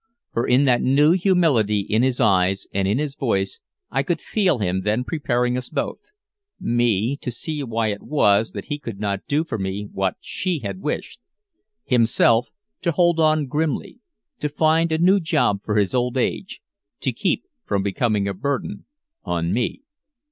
For 0.33 0.47
in 0.47 0.63
that 0.63 0.81
new 0.81 1.11
humility 1.11 1.81
in 1.81 2.01
his 2.01 2.19
eyes 2.19 2.65
and 2.73 2.87
in 2.87 2.97
his 2.97 3.13
voice 3.15 3.59
I 3.91 4.01
could 4.01 4.19
feel 4.19 4.57
him 4.57 4.81
then 4.83 5.03
preparing 5.03 5.55
us 5.59 5.69
both 5.69 5.99
me 6.59 7.15
to 7.17 7.29
see 7.29 7.61
why 7.61 7.89
it 7.89 8.01
was 8.01 8.53
that 8.53 8.65
he 8.65 8.79
could 8.79 8.99
not 8.99 9.27
do 9.27 9.43
for 9.43 9.59
me 9.59 9.89
what 9.91 10.15
she 10.19 10.57
had 10.63 10.81
wished; 10.81 11.19
himself 11.83 12.49
to 12.81 12.89
hold 12.89 13.19
on 13.19 13.45
grimly, 13.45 13.99
to 14.39 14.49
find 14.49 14.91
a 14.91 14.97
new 14.97 15.19
job 15.19 15.59
for 15.63 15.75
his 15.75 15.93
old 15.93 16.17
age, 16.17 16.61
to 17.01 17.11
keep 17.11 17.43
from 17.63 17.83
becoming 17.83 18.27
a 18.27 18.33
burden 18.33 18.85
on 19.23 19.53
me. 19.53 19.83